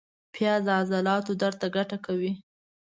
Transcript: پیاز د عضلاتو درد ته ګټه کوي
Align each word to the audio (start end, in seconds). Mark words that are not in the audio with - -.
پیاز 0.33 0.61
د 0.67 0.69
عضلاتو 0.79 1.31
درد 1.41 1.55
ته 1.61 1.67
ګټه 1.75 1.97
کوي 2.05 2.31